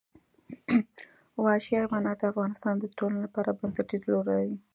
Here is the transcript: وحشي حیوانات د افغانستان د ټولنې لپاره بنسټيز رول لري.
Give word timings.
وحشي 1.43 1.73
حیوانات 1.81 2.17
د 2.19 2.23
افغانستان 2.33 2.75
د 2.79 2.85
ټولنې 2.97 3.19
لپاره 3.25 3.57
بنسټيز 3.59 4.01
رول 4.11 4.25
لري. 4.33 4.55